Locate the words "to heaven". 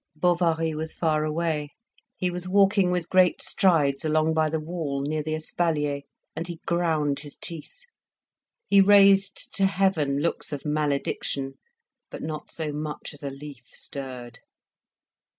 9.53-10.17